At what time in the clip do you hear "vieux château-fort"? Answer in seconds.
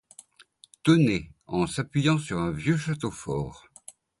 2.49-3.65